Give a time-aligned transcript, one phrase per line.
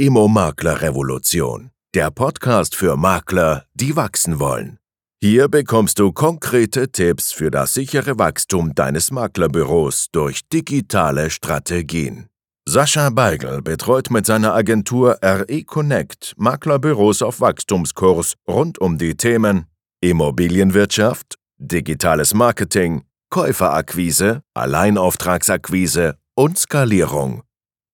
[0.00, 4.78] Immo-Makler-Revolution, der Podcast für Makler, die wachsen wollen.
[5.20, 12.28] Hier bekommst du konkrete Tipps für das sichere Wachstum deines Maklerbüros durch digitale Strategien.
[12.64, 19.66] Sascha Beigel betreut mit seiner Agentur RE Connect Maklerbüros auf Wachstumskurs rund um die Themen
[20.00, 27.42] Immobilienwirtschaft, digitales Marketing, Käuferakquise, Alleinauftragsakquise und Skalierung.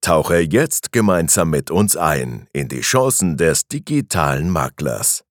[0.05, 5.25] Tauche jetzt gemeinsam mit uns ein in die Chancen des digitalen Maklers.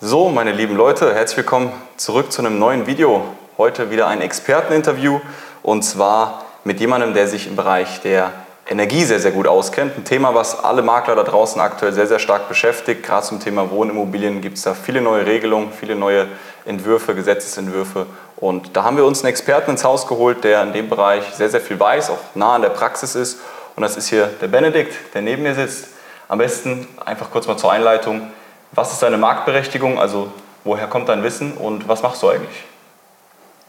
[0.00, 3.22] So, meine lieben Leute, herzlich willkommen zurück zu einem neuen Video.
[3.58, 5.20] Heute wieder ein Experteninterview
[5.62, 8.32] und zwar mit jemandem, der sich im Bereich der
[8.66, 9.98] Energie sehr, sehr gut auskennt.
[9.98, 13.02] Ein Thema, was alle Makler da draußen aktuell sehr, sehr stark beschäftigt.
[13.02, 16.28] Gerade zum Thema Wohnimmobilien gibt es da viele neue Regelungen, viele neue
[16.64, 18.06] Entwürfe, Gesetzesentwürfe.
[18.36, 21.50] Und da haben wir uns einen Experten ins Haus geholt, der in dem Bereich sehr,
[21.50, 23.40] sehr viel weiß, auch nah an der Praxis ist.
[23.76, 25.88] Und das ist hier der Benedikt, der neben mir sitzt.
[26.28, 28.30] Am besten einfach kurz mal zur Einleitung.
[28.72, 29.98] Was ist deine Marktberechtigung?
[29.98, 30.30] Also
[30.64, 32.64] woher kommt dein Wissen und was machst du eigentlich?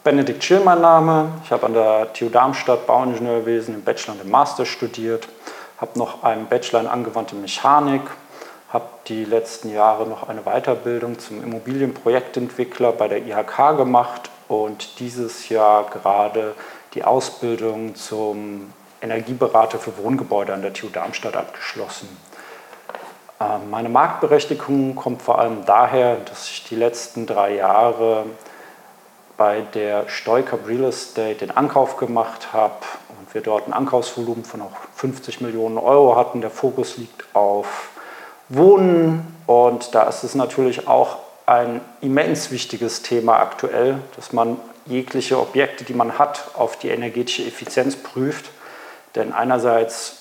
[0.03, 1.31] Benedikt Schill mein Name.
[1.43, 5.27] Ich habe an der TU Darmstadt Bauingenieurwesen im Bachelor und im Master studiert,
[5.77, 8.01] habe noch einen Bachelor in angewandte Mechanik,
[8.73, 15.49] habe die letzten Jahre noch eine Weiterbildung zum Immobilienprojektentwickler bei der IHK gemacht und dieses
[15.49, 16.55] Jahr gerade
[16.95, 22.09] die Ausbildung zum Energieberater für Wohngebäude an der TU Darmstadt abgeschlossen.
[23.39, 28.25] Ähm, meine Marktberechtigung kommt vor allem daher, dass ich die letzten drei Jahre
[29.37, 32.75] bei der Stoicup Real Estate den Ankauf gemacht habe
[33.09, 36.41] und wir dort ein Ankaufsvolumen von auch 50 Millionen Euro hatten.
[36.41, 37.89] Der Fokus liegt auf
[38.49, 45.39] Wohnen und da ist es natürlich auch ein immens wichtiges Thema aktuell, dass man jegliche
[45.39, 48.51] Objekte, die man hat, auf die energetische Effizienz prüft.
[49.15, 50.17] Denn einerseits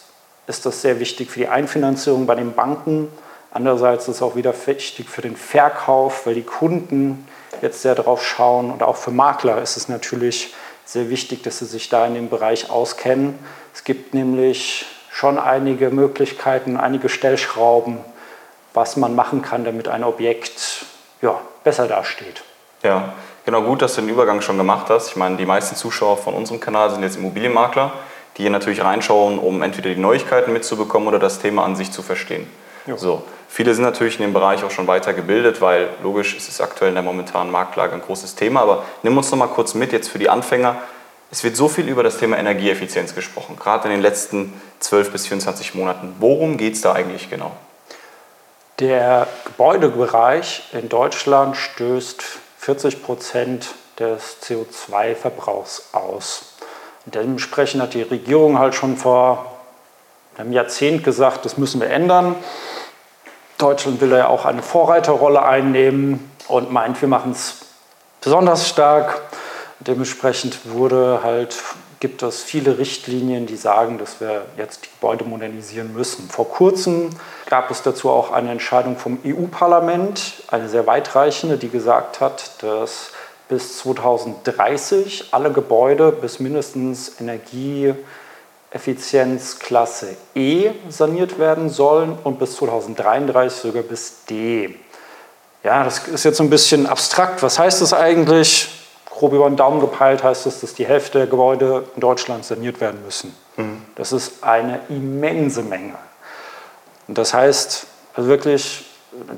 [0.46, 3.08] ist das sehr wichtig für die Einfinanzierung bei den Banken.
[3.52, 7.27] Andererseits ist es auch wieder wichtig für den Verkauf, weil die Kunden
[7.62, 8.70] jetzt sehr darauf schauen.
[8.70, 12.28] Und auch für Makler ist es natürlich sehr wichtig, dass sie sich da in dem
[12.28, 13.39] Bereich auskennen.
[13.74, 17.98] Es gibt nämlich schon einige Möglichkeiten, einige Stellschrauben,
[18.74, 20.84] was man machen kann, damit ein Objekt
[21.22, 22.42] ja, besser dasteht.
[22.83, 23.12] Ja,
[23.45, 25.08] genau gut, dass du den Übergang schon gemacht hast.
[25.08, 27.92] Ich meine, die meisten Zuschauer von unserem Kanal sind jetzt Immobilienmakler
[28.36, 32.02] die hier natürlich reinschauen, um entweder die Neuigkeiten mitzubekommen oder das Thema an sich zu
[32.02, 32.46] verstehen.
[32.96, 33.23] So.
[33.48, 36.90] Viele sind natürlich in dem Bereich auch schon weiter gebildet, weil logisch ist es aktuell
[36.90, 38.61] in der momentanen Marktlage ein großes Thema.
[38.61, 40.77] Aber nimm uns noch mal kurz mit jetzt für die Anfänger.
[41.33, 45.27] Es wird so viel über das Thema Energieeffizienz gesprochen, gerade in den letzten 12 bis
[45.27, 46.14] 24 Monaten.
[46.20, 47.52] Worum geht es da eigentlich genau?
[48.79, 52.23] Der Gebäudebereich in Deutschland stößt
[52.58, 56.49] 40 Prozent des CO2-Verbrauchs aus.
[57.14, 59.46] Dementsprechend hat die Regierung halt schon vor
[60.36, 62.36] einem Jahrzehnt gesagt, das müssen wir ändern.
[63.58, 67.56] Deutschland will ja auch eine Vorreiterrolle einnehmen und meint, wir machen es
[68.22, 69.20] besonders stark.
[69.80, 71.56] Dementsprechend wurde halt,
[72.00, 76.28] gibt es viele Richtlinien, die sagen, dass wir jetzt die Gebäude modernisieren müssen.
[76.28, 77.10] Vor kurzem
[77.48, 83.10] gab es dazu auch eine Entscheidung vom EU-Parlament, eine sehr weitreichende, die gesagt hat, dass
[83.50, 93.83] bis 2030 alle Gebäude bis mindestens Energieeffizienzklasse E saniert werden sollen und bis 2033 sogar
[93.83, 94.77] bis D.
[95.64, 97.42] Ja, das ist jetzt ein bisschen abstrakt.
[97.42, 98.68] Was heißt das eigentlich?
[99.10, 102.80] Grob über den Daumen gepeilt heißt es, dass die Hälfte der Gebäude in Deutschland saniert
[102.80, 103.34] werden müssen.
[103.56, 103.83] Mhm.
[103.96, 105.96] Das ist eine immense Menge.
[107.08, 108.84] Und das heißt, also wirklich,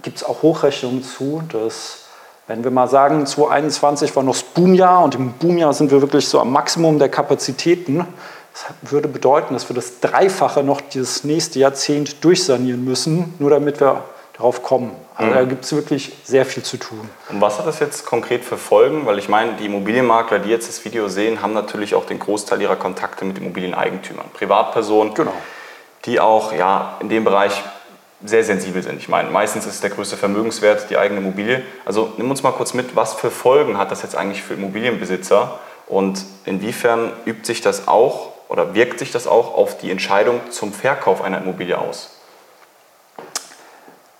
[0.02, 2.01] gibt es auch Hochrechnungen zu, dass
[2.46, 6.28] wenn wir mal sagen, 2021 war noch das Boomjahr und im Boomjahr sind wir wirklich
[6.28, 8.06] so am Maximum der Kapazitäten,
[8.52, 13.80] das würde bedeuten, dass wir das Dreifache noch dieses nächste Jahrzehnt durchsanieren müssen, nur damit
[13.80, 14.04] wir
[14.34, 14.92] darauf kommen.
[15.14, 15.34] Also mhm.
[15.34, 17.08] da gibt es wirklich sehr viel zu tun.
[17.30, 19.06] Und was hat das jetzt konkret für Folgen?
[19.06, 22.60] Weil ich meine, die Immobilienmakler, die jetzt das Video sehen, haben natürlich auch den Großteil
[22.60, 25.32] ihrer Kontakte mit Immobilieneigentümern, Privatpersonen, genau.
[26.04, 27.62] die auch ja, in dem Bereich
[28.24, 28.98] sehr sensibel sind.
[28.98, 31.62] Ich meine, meistens ist der größte Vermögenswert die eigene Immobilie.
[31.84, 35.58] Also nimm uns mal kurz mit, was für Folgen hat das jetzt eigentlich für Immobilienbesitzer
[35.86, 40.72] und inwiefern übt sich das auch oder wirkt sich das auch auf die Entscheidung zum
[40.72, 42.10] Verkauf einer Immobilie aus?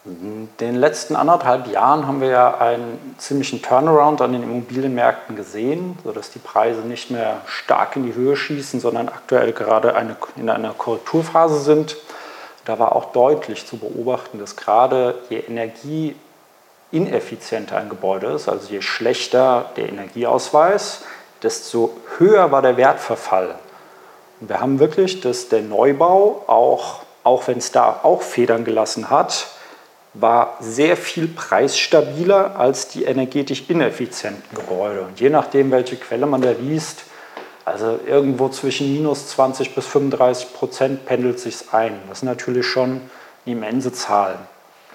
[0.04, 5.96] In den letzten anderthalb Jahren haben wir ja einen ziemlichen Turnaround an den Immobilienmärkten gesehen,
[6.02, 10.50] sodass die Preise nicht mehr stark in die Höhe schießen, sondern aktuell gerade eine, in
[10.50, 11.96] einer Korrekturphase sind.
[12.64, 15.38] Da war auch deutlich zu beobachten, dass gerade je
[16.92, 21.02] energieineffizienter ein Gebäude ist, also je schlechter der Energieausweis,
[21.42, 23.56] desto höher war der Wertverfall.
[24.40, 29.10] Und wir haben wirklich, dass der Neubau auch auch wenn es da auch Federn gelassen
[29.10, 29.48] hat,
[30.14, 35.02] war sehr viel preisstabiler als die energetisch ineffizienten Gebäude.
[35.02, 37.04] Und je nachdem, welche Quelle man da liest,
[37.64, 41.98] also irgendwo zwischen minus 20 bis 35 Prozent pendelt sich ein.
[42.08, 43.02] Das ist natürlich schon
[43.46, 44.38] eine immense Zahl.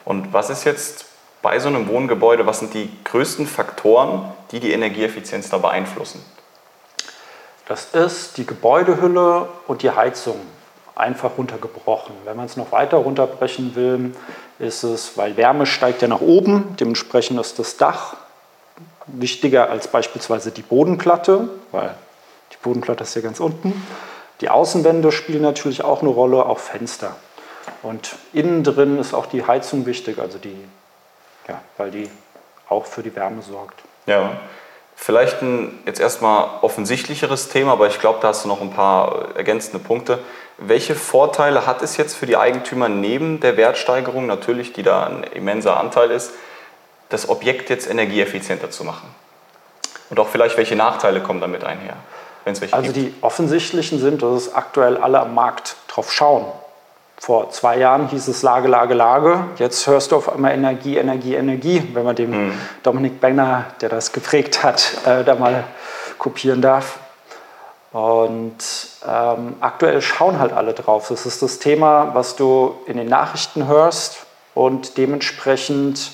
[0.06, 1.06] Und was ist jetzt
[1.42, 6.24] bei so einem Wohngebäude, was sind die größten Faktoren, die die Energieeffizienz da beeinflussen?
[7.68, 10.40] Das ist die Gebäudehülle und die Heizung,
[10.96, 12.16] einfach runtergebrochen.
[12.26, 14.16] Wenn man es noch weiter runterbrechen will,
[14.60, 18.16] ist es, weil Wärme steigt ja nach oben, dementsprechend ist das Dach
[19.06, 21.94] wichtiger als beispielsweise die Bodenplatte, weil
[22.52, 23.86] die Bodenplatte ist ja ganz unten.
[24.42, 27.16] Die Außenwände spielen natürlich auch eine Rolle, auch Fenster.
[27.84, 30.58] Und innen drin ist auch die Heizung wichtig, also die,
[31.48, 32.10] ja, weil die
[32.70, 33.82] auch für die Wärme sorgt.
[34.06, 34.38] Ja,
[34.96, 39.36] vielleicht ein jetzt erstmal offensichtlicheres Thema, aber ich glaube, da hast du noch ein paar
[39.36, 40.20] ergänzende Punkte.
[40.58, 45.24] Welche Vorteile hat es jetzt für die Eigentümer neben der Wertsteigerung, natürlich, die da ein
[45.24, 46.32] immenser Anteil ist,
[47.10, 49.08] das Objekt jetzt energieeffizienter zu machen?
[50.10, 51.98] Und auch vielleicht, welche Nachteile kommen damit einher?
[52.48, 52.96] Also gibt?
[52.96, 56.46] die offensichtlichen sind, dass aktuell alle am Markt drauf schauen.
[57.20, 59.46] Vor zwei Jahren hieß es Lage, Lage, Lage.
[59.58, 62.52] Jetzt hörst du auf einmal Energie, Energie, Energie, wenn man dem hm.
[62.84, 65.64] Dominik Benner, der das geprägt hat, äh, da mal
[66.20, 67.00] kopieren darf.
[67.92, 68.58] Und
[69.08, 71.08] ähm, aktuell schauen halt alle drauf.
[71.10, 76.12] Das ist das Thema, was du in den Nachrichten hörst und dementsprechend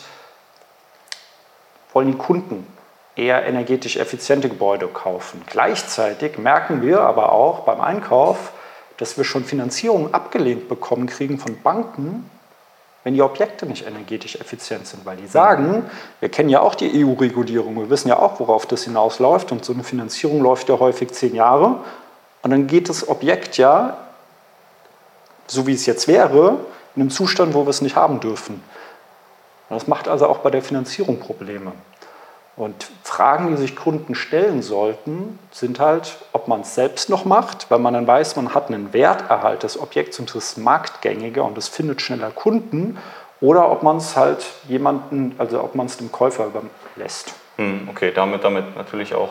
[1.91, 2.72] wollen die Kunden
[3.15, 5.41] eher energetisch effiziente Gebäude kaufen.
[5.47, 8.51] Gleichzeitig merken wir aber auch beim Einkauf,
[8.97, 12.29] dass wir schon Finanzierungen abgelehnt bekommen kriegen von Banken,
[13.03, 15.89] wenn die Objekte nicht energetisch effizient sind, weil die sagen,
[16.21, 19.73] wir kennen ja auch die EU-Regulierung, wir wissen ja auch, worauf das hinausläuft und so
[19.73, 21.79] eine Finanzierung läuft ja häufig zehn Jahre
[22.41, 23.97] und dann geht das Objekt ja,
[25.47, 26.59] so wie es jetzt wäre,
[26.95, 28.63] in einem Zustand, wo wir es nicht haben dürfen.
[29.69, 31.73] das macht also auch bei der Finanzierung Probleme.
[32.55, 37.71] Und Fragen, die sich Kunden stellen sollten, sind halt, ob man es selbst noch macht,
[37.71, 41.57] weil man dann weiß, man hat einen Werterhalt des Objekts und das ist marktgängiger und
[41.57, 42.99] es findet schneller Kunden,
[43.41, 47.33] oder ob man es halt jemanden, also ob man es dem Käufer überlässt.
[47.57, 49.29] Hm, okay, damit, damit natürlich auch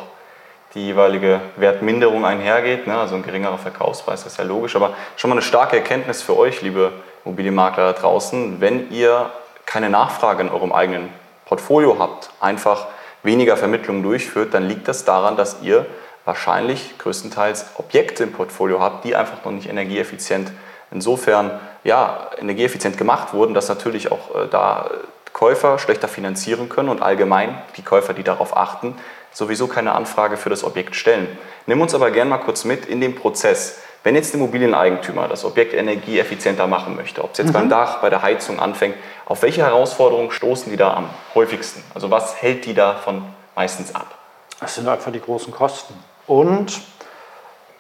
[0.74, 2.98] die jeweilige Wertminderung einhergeht, ne?
[2.98, 6.36] also ein geringerer Verkaufspreis, das ist ja logisch, aber schon mal eine starke Erkenntnis für
[6.36, 6.92] euch, liebe
[7.24, 9.30] Immobilienmakler da draußen, wenn ihr
[9.64, 11.08] keine Nachfrage in eurem eigenen
[11.46, 12.86] Portfolio habt, einfach
[13.22, 15.86] weniger Vermittlungen durchführt, dann liegt das daran, dass ihr
[16.24, 20.52] wahrscheinlich größtenteils Objekte im Portfolio habt, die einfach noch nicht energieeffizient
[20.92, 24.90] insofern ja, energieeffizient gemacht wurden, dass natürlich auch äh, da
[25.32, 28.94] Käufer schlechter finanzieren können und allgemein die Käufer, die darauf achten,
[29.32, 31.26] sowieso keine Anfrage für das Objekt stellen.
[31.66, 33.80] Nimm uns aber gerne mal kurz mit in den Prozess.
[34.04, 37.52] Wenn jetzt der Immobilieneigentümer das Objekt energieeffizienter machen möchte, ob es jetzt mhm.
[37.52, 38.96] beim Dach, bei der Heizung anfängt,
[39.26, 41.84] auf welche Herausforderungen stoßen die da am häufigsten?
[41.94, 44.18] Also was hält die davon meistens ab?
[44.60, 45.94] Das sind einfach die großen Kosten.
[46.26, 46.80] Und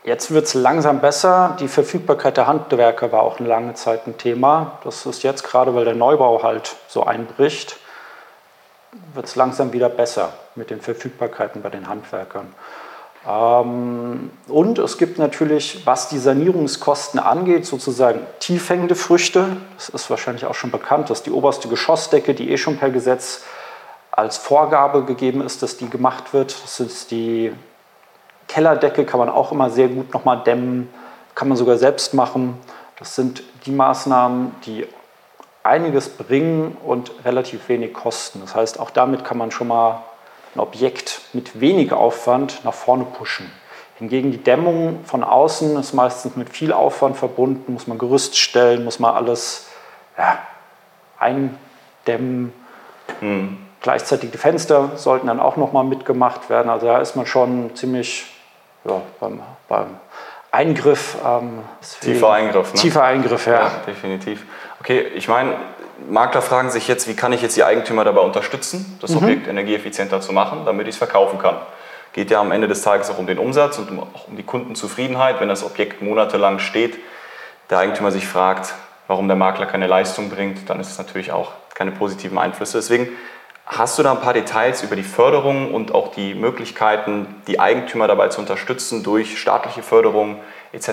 [0.04, 1.56] jetzt wird es langsam besser.
[1.58, 4.78] Die Verfügbarkeit der Handwerker war auch eine lange Zeit ein Thema.
[4.84, 7.76] Das ist jetzt gerade, weil der Neubau halt so einbricht,
[9.14, 12.54] wird es langsam wieder besser mit den Verfügbarkeiten bei den Handwerkern.
[13.28, 19.56] Ähm, und es gibt natürlich, was die Sanierungskosten angeht, sozusagen tiefhängende Früchte.
[19.76, 23.44] Das ist wahrscheinlich auch schon bekannt, dass die oberste Geschossdecke, die eh schon per Gesetz
[24.10, 26.54] als Vorgabe gegeben ist, dass die gemacht wird.
[26.62, 27.52] Das ist die
[28.48, 30.92] Kellerdecke, kann man auch immer sehr gut nochmal dämmen,
[31.34, 32.58] kann man sogar selbst machen.
[32.98, 34.86] Das sind die Maßnahmen, die
[35.62, 38.40] einiges bringen und relativ wenig kosten.
[38.40, 40.02] Das heißt, auch damit kann man schon mal
[40.54, 43.50] ein Objekt mit wenig Aufwand nach vorne pushen.
[43.98, 48.84] Hingegen die Dämmung von außen ist meistens mit viel Aufwand verbunden, muss man Gerüst stellen,
[48.84, 49.68] muss man alles
[50.18, 50.38] ja,
[51.18, 52.52] eindämmen.
[53.20, 53.58] Mhm.
[53.80, 56.70] Gleichzeitig die Fenster sollten dann auch nochmal mitgemacht werden.
[56.70, 58.26] Also da ist man schon ziemlich
[58.84, 59.96] ja, beim, beim
[60.50, 61.16] Eingriff.
[61.24, 61.60] Ähm,
[62.00, 62.74] tiefer Eingriff.
[62.74, 62.80] Ne?
[62.80, 63.52] Tiefer Eingriff, ja.
[63.52, 63.70] ja.
[63.86, 64.44] Definitiv.
[64.80, 65.54] Okay, ich meine,
[66.08, 69.18] Makler fragen sich jetzt, wie kann ich jetzt die Eigentümer dabei unterstützen, das mhm.
[69.18, 71.56] Objekt energieeffizienter zu machen, damit ich es verkaufen kann.
[72.12, 75.40] Geht ja am Ende des Tages auch um den Umsatz und auch um die Kundenzufriedenheit.
[75.40, 76.98] Wenn das Objekt monatelang steht,
[77.70, 78.74] der Eigentümer sich fragt,
[79.06, 82.78] warum der Makler keine Leistung bringt, dann ist es natürlich auch keine positiven Einflüsse.
[82.78, 83.08] Deswegen
[83.66, 88.08] hast du da ein paar Details über die Förderung und auch die Möglichkeiten, die Eigentümer
[88.08, 90.40] dabei zu unterstützen, durch staatliche Förderung
[90.72, 90.90] etc.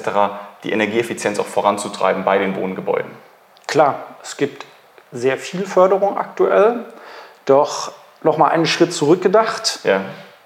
[0.64, 3.12] die Energieeffizienz auch voranzutreiben bei den Wohngebäuden?
[3.68, 4.66] Klar, es gibt
[5.12, 6.86] sehr viel Förderung aktuell.
[7.46, 7.92] Doch
[8.24, 9.80] nochmal einen Schritt zurückgedacht.
[9.84, 10.02] Ja.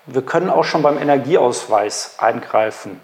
[0.06, 3.00] Wir können auch schon beim Energieausweis eingreifen.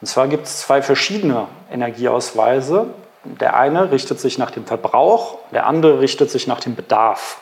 [0.00, 2.86] Und zwar gibt es zwei verschiedene Energieausweise.
[3.24, 7.40] Der eine richtet sich nach dem Verbrauch, der andere richtet sich nach dem Bedarf.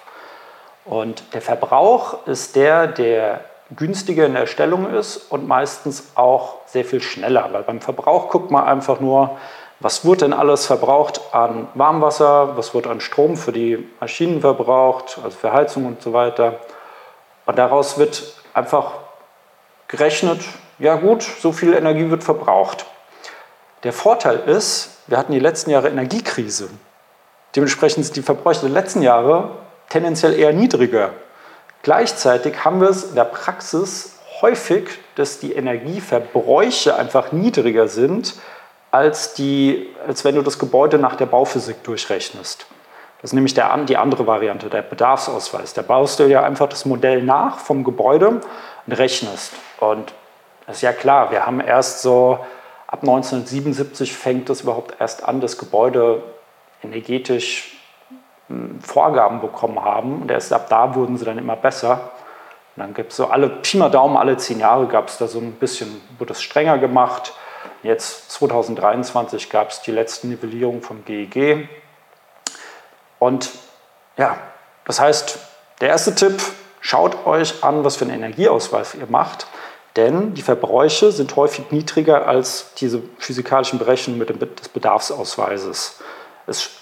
[0.85, 3.40] Und der Verbrauch ist der, der
[3.76, 7.49] günstiger in der Erstellung ist und meistens auch sehr viel schneller.
[7.52, 9.37] Weil beim Verbrauch guckt man einfach nur,
[9.80, 15.18] was wird denn alles verbraucht an Warmwasser, was wird an Strom für die Maschinen verbraucht,
[15.23, 16.61] also für Heizung und so weiter.
[17.45, 18.92] Und daraus wird einfach
[19.88, 20.40] gerechnet,
[20.78, 22.87] ja gut, so viel Energie wird verbraucht.
[23.83, 26.71] Der Vorteil ist, wir hatten die letzten Jahre Energiekrise.
[27.54, 29.50] Dementsprechend sind die Verbräuche der letzten Jahre
[29.88, 31.11] tendenziell eher niedriger.
[31.83, 38.35] Gleichzeitig haben wir es in der Praxis häufig, dass die Energieverbräuche einfach niedriger sind,
[38.97, 42.67] als, die, als wenn du das Gebäude nach der Bauphysik durchrechnest.
[43.21, 45.75] Das ist nämlich der, die andere Variante, der Bedarfsausweis.
[45.75, 48.41] Da baust du ja einfach das Modell nach vom Gebäude
[48.87, 49.53] und rechnest.
[49.81, 50.12] Und
[50.67, 52.38] das ist ja klar, wir haben erst so
[52.87, 56.23] ab 1977 fängt es überhaupt erst an, dass Gebäude
[56.83, 57.79] energetisch
[58.49, 60.23] hm, Vorgaben bekommen haben.
[60.23, 62.12] Und erst ab da wurden sie dann immer besser.
[62.76, 65.26] Und dann gibt es so alle, Pi mal Daumen, alle zehn Jahre gab es da
[65.26, 67.33] so ein bisschen, wurde es strenger gemacht.
[67.83, 71.37] Jetzt 2023 gab es die letzte Nivellierung vom GEG.
[71.37, 71.69] E
[73.19, 73.50] Und
[74.19, 74.37] ja,
[74.85, 75.38] das heißt,
[75.81, 76.43] der erste Tipp,
[76.81, 79.47] schaut euch an, was für einen Energieausweis ihr macht.
[79.97, 86.00] Denn die Verbräuche sind häufig niedriger als diese physikalischen Berechnungen mit dem des Bedarfsausweises.
[86.47, 86.73] Es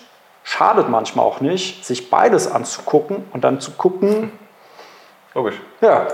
[0.43, 4.33] schadet manchmal auch nicht, sich beides anzugucken und dann zu gucken,
[5.35, 5.57] Logisch.
[5.81, 6.07] Ja,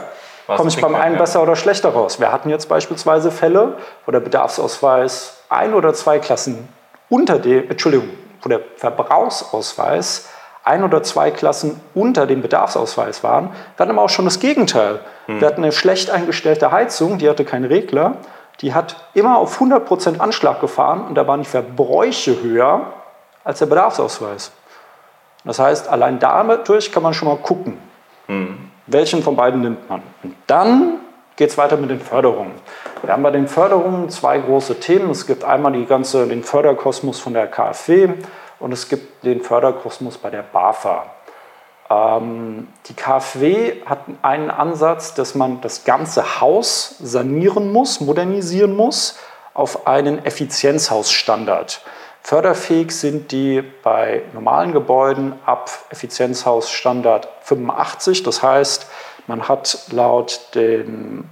[0.57, 2.21] komme ich beim einen besser oder schlechter raus?
[2.21, 3.77] Wir hatten jetzt beispielsweise Fälle,
[4.07, 6.69] wo der Bedarfsausweis ein oder zwei Klassen
[7.09, 8.11] unter dem, Entschuldigung,
[8.43, 10.29] wo der Verbrauchsausweis
[10.63, 13.51] ein oder zwei Klassen unter dem Bedarfsausweis waren.
[13.77, 15.01] Wir hatten aber auch schon das Gegenteil.
[15.27, 15.41] Hm.
[15.41, 18.17] Wir hatten eine schlecht eingestellte Heizung, die hatte keinen Regler.
[18.61, 22.93] Die hat immer auf 100% Anschlag gefahren und da waren die Verbräuche höher
[23.43, 24.53] als der Bedarfsausweis.
[25.45, 27.79] Das heißt, allein dadurch kann man schon mal gucken.
[28.27, 28.70] Hm.
[28.93, 30.03] Welchen von beiden nimmt man?
[30.23, 30.99] Und dann
[31.37, 32.53] geht es weiter mit den Förderungen.
[33.03, 35.11] Wir haben bei den Förderungen zwei große Themen.
[35.11, 38.09] Es gibt einmal die ganze, den Förderkosmos von der KfW
[38.59, 41.05] und es gibt den Förderkosmos bei der BAFA.
[41.89, 49.19] Ähm, die KfW hat einen Ansatz, dass man das ganze Haus sanieren muss, modernisieren muss
[49.55, 51.81] auf einen Effizienzhausstandard.
[52.23, 58.23] Förderfähig sind die bei normalen Gebäuden ab Effizienzhausstandard 85.
[58.23, 58.87] Das heißt,
[59.27, 61.29] man hat laut den,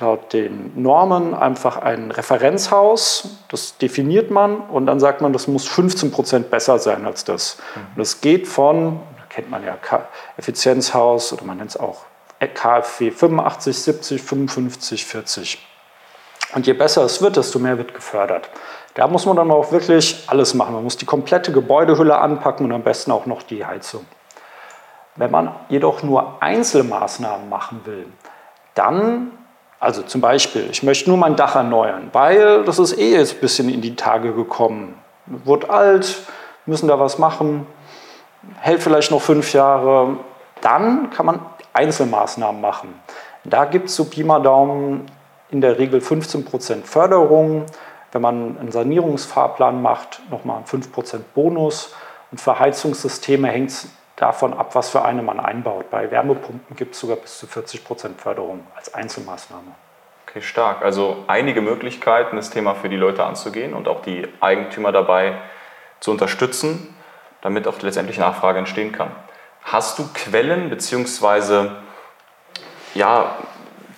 [0.00, 5.68] laut den Normen einfach ein Referenzhaus, das definiert man und dann sagt man, das muss
[5.68, 7.58] 15 Prozent besser sein als das.
[7.74, 9.76] Und das geht von, kennt man ja,
[10.36, 12.02] Effizienzhaus oder man nennt es auch
[12.48, 15.66] KfW 85, 70, 55, 40.
[16.54, 18.48] Und je besser es wird, desto mehr wird gefördert.
[18.94, 20.74] Da muss man dann auch wirklich alles machen.
[20.74, 24.04] Man muss die komplette Gebäudehülle anpacken und am besten auch noch die Heizung.
[25.16, 28.06] Wenn man jedoch nur Einzelmaßnahmen machen will,
[28.74, 29.30] dann,
[29.80, 33.40] also zum Beispiel, ich möchte nur mein Dach erneuern, weil das ist eh jetzt ein
[33.40, 34.94] bisschen in die Tage gekommen.
[35.26, 36.22] Wird alt,
[36.66, 37.66] müssen da was machen,
[38.60, 40.16] hält vielleicht noch fünf Jahre,
[40.60, 41.40] dann kann man
[41.72, 43.00] Einzelmaßnahmen machen.
[43.44, 45.06] Da gibt es so Pi mal Daumen
[45.52, 47.66] in der Regel 15% Förderung.
[48.10, 51.94] Wenn man einen Sanierungsfahrplan macht, nochmal 5% Bonus.
[52.30, 55.90] Und für Heizungssysteme hängt es davon ab, was für eine man einbaut.
[55.90, 59.72] Bei Wärmepumpen gibt es sogar bis zu 40% Förderung als Einzelmaßnahme.
[60.26, 60.82] Okay, stark.
[60.82, 65.34] Also einige Möglichkeiten, das Thema für die Leute anzugehen und auch die Eigentümer dabei
[66.00, 66.94] zu unterstützen,
[67.42, 69.10] damit auch letztendlich Nachfrage entstehen kann.
[69.62, 71.70] Hast du Quellen bzw.
[72.94, 73.36] ja,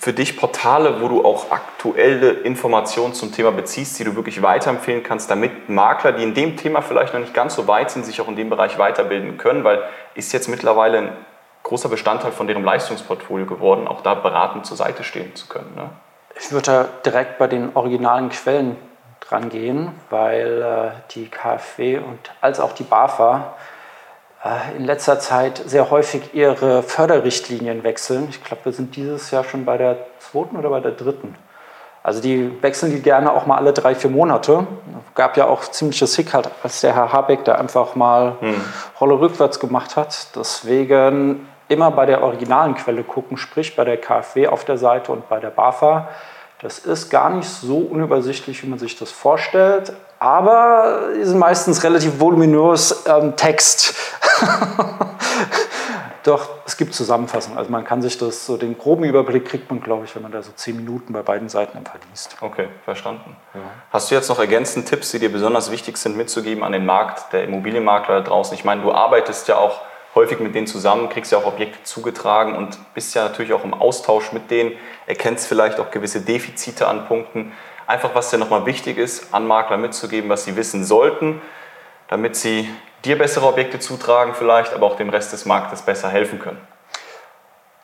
[0.05, 5.03] für dich Portale, wo du auch aktuelle Informationen zum Thema beziehst, die du wirklich weiterempfehlen
[5.03, 8.21] kannst, damit Makler, die in dem Thema vielleicht noch nicht ganz so weit sind, sich
[8.21, 9.83] auch in dem Bereich weiterbilden können, weil
[10.15, 11.13] ist jetzt mittlerweile ein
[11.63, 15.75] großer Bestandteil von deren Leistungsportfolio geworden, auch da beratend zur Seite stehen zu können.
[15.75, 15.89] Ne?
[16.39, 18.77] Ich würde da direkt bei den originalen Quellen
[19.21, 23.55] dran gehen, weil äh, die KfW und als auch die BAFA
[24.77, 28.27] in letzter Zeit sehr häufig ihre Förderrichtlinien wechseln.
[28.29, 31.35] Ich glaube, wir sind dieses Jahr schon bei der zweiten oder bei der dritten.
[32.03, 34.67] Also die wechseln die gerne auch mal alle drei, vier Monate.
[35.15, 38.61] Gab ja auch ziemliches Hick halt, als der Herr Habeck da einfach mal hm.
[39.01, 40.37] Rolle rückwärts gemacht hat.
[40.37, 45.27] Deswegen immer bei der originalen Quelle gucken, sprich bei der KfW auf der Seite und
[45.31, 46.09] bei der BAFA.
[46.61, 52.19] Das ist gar nicht so unübersichtlich, wie man sich das vorstellt, aber sind meistens relativ
[52.19, 53.95] voluminös ähm, Text.
[56.23, 57.59] Doch, es gibt Zusammenfassungen.
[57.59, 60.33] Also man kann sich das, so den groben Überblick kriegt man, glaube ich, wenn man
[60.33, 62.39] da so zehn Minuten bei beiden Seiten einfach liest.
[62.41, 63.37] Okay, verstanden.
[63.53, 63.61] Ja.
[63.91, 67.35] Hast du jetzt noch ergänzend Tipps, die dir besonders wichtig sind, mitzugeben an den Markt
[67.35, 68.55] der Immobilienmakler da draußen?
[68.55, 69.83] Ich meine, du arbeitest ja auch
[70.15, 73.75] häufig mit denen zusammen, kriegst ja auch Objekte zugetragen und bist ja natürlich auch im
[73.75, 74.73] Austausch mit denen,
[75.07, 77.53] erkennst vielleicht auch gewisse Defizite an Punkten.
[77.87, 81.43] Einfach, was dir nochmal wichtig ist, an Makler mitzugeben, was sie wissen sollten,
[82.09, 82.69] damit sie
[83.05, 86.61] dir bessere Objekte zutragen vielleicht, aber auch dem Rest des Marktes besser helfen können.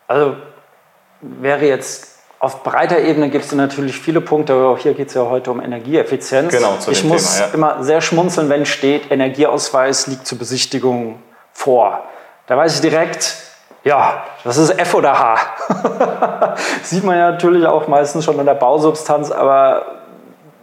[0.09, 0.37] Also
[1.21, 5.15] wäre jetzt auf breiter Ebene gibt es natürlich viele Punkte, aber auch hier geht es
[5.15, 6.51] ja heute um Energieeffizienz.
[6.51, 7.55] Genau, zu ich muss Thema, ja.
[7.55, 12.03] immer sehr schmunzeln, wenn steht, Energieausweis liegt zur Besichtigung vor.
[12.47, 13.37] Da weiß ich direkt,
[13.85, 16.57] ja, das ist F oder H.
[16.83, 20.01] Sieht man ja natürlich auch meistens schon in der Bausubstanz, aber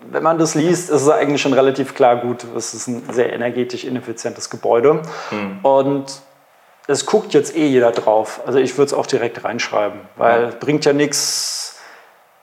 [0.09, 3.33] wenn man das liest, ist es eigentlich schon relativ klar, gut, es ist ein sehr
[3.33, 5.01] energetisch ineffizientes Gebäude.
[5.29, 5.59] Hm.
[5.63, 6.21] Und
[6.87, 8.41] es guckt jetzt eh jeder drauf.
[8.45, 11.79] Also ich würde es auch direkt reinschreiben, weil es bringt ja nichts.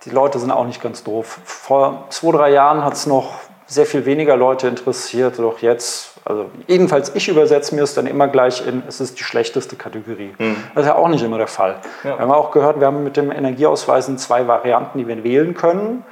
[0.04, 1.38] Die Leute sind auch nicht ganz doof.
[1.45, 6.50] Vor zwei, drei Jahren hat es noch sehr viel weniger Leute interessiert, doch jetzt, also
[6.66, 10.35] jedenfalls ich übersetze mir es dann immer gleich in, es ist die schlechteste Kategorie.
[10.75, 11.76] Das ist ja auch nicht immer der Fall.
[12.02, 12.16] Ja.
[12.16, 16.04] Wir haben auch gehört, wir haben mit dem Energieausweisen zwei Varianten, die wir wählen können.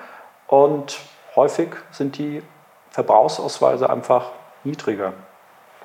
[0.47, 0.99] Und
[1.35, 2.43] häufig sind die
[2.91, 4.27] Verbrauchsausweise einfach
[4.65, 5.15] niedriger.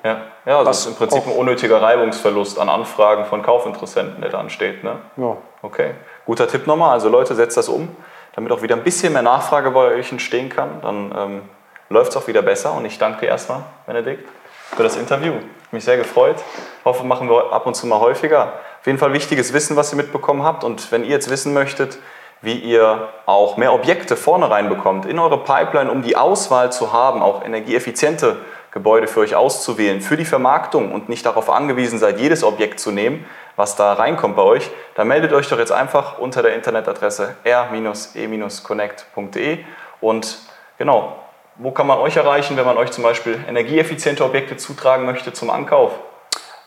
[0.04, 4.30] Ja, ja also es ist im Prinzip ein unnötiger Reibungsverlust an Anfragen von Kaufinteressenten, der
[4.30, 4.84] da ansteht.
[4.84, 4.96] Ne?
[5.16, 5.36] Ja.
[5.62, 5.92] Okay,
[6.26, 6.90] guter Tipp nochmal.
[6.90, 7.88] Also Leute, setzt das um,
[8.34, 10.80] damit auch wieder ein bisschen mehr Nachfrage bei euch entstehen kann.
[10.82, 11.42] Dann ähm,
[11.88, 12.74] läuft es auch wieder besser.
[12.74, 14.28] Und ich danke erstmal, Benedikt,
[14.76, 15.34] für das Interview.
[15.66, 16.36] Ich mich sehr gefreut.
[16.84, 18.54] Hoffe, machen wir ab und zu mal häufiger.
[18.80, 20.64] Auf jeden Fall wichtiges Wissen, was ihr mitbekommen habt.
[20.64, 21.98] Und wenn ihr jetzt wissen möchtet,
[22.40, 27.20] wie ihr auch mehr Objekte vorne reinbekommt in eure Pipeline, um die Auswahl zu haben,
[27.20, 28.36] auch energieeffiziente
[28.70, 32.92] Gebäude für euch auszuwählen, für die Vermarktung und nicht darauf angewiesen seid, jedes Objekt zu
[32.92, 33.26] nehmen,
[33.56, 39.58] was da reinkommt bei euch, dann meldet euch doch jetzt einfach unter der Internetadresse r-e-connect.de
[40.00, 40.38] und
[40.76, 41.16] genau,
[41.58, 45.50] wo kann man euch erreichen, wenn man euch zum Beispiel energieeffiziente Objekte zutragen möchte zum
[45.50, 45.92] Ankauf?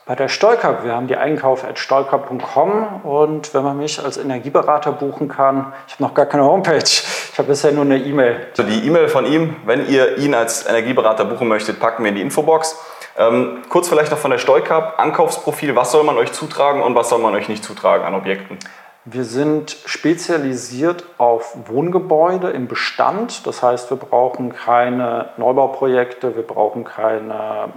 [0.06, 5.72] Bei der Stolkap, wir haben die Einkauf.stolkap.com und wenn man mich als Energieberater buchen kann,
[5.88, 8.48] ich habe noch gar keine Homepage, ich habe bisher nur eine E-Mail.
[8.50, 12.16] Also die E-Mail von ihm, wenn ihr ihn als Energieberater buchen möchtet, packen wir in
[12.16, 12.78] die Infobox.
[13.18, 17.08] Ähm, kurz vielleicht noch von der Steucap, Ankaufsprofil, was soll man euch zutragen und was
[17.10, 18.58] soll man euch nicht zutragen an Objekten?
[19.06, 26.84] Wir sind spezialisiert auf Wohngebäude im Bestand, das heißt, wir brauchen keine Neubauprojekte, wir brauchen
[26.84, 27.74] keine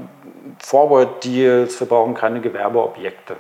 [0.58, 3.36] Forward-Deals, wir brauchen keine Gewerbeobjekte.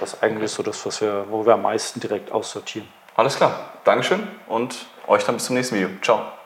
[0.00, 2.88] Das ist eigentlich so das, was wir, wo wir am meisten direkt aussortieren.
[3.14, 5.90] Alles klar, Dankeschön und euch dann bis zum nächsten Video.
[6.02, 6.37] Ciao.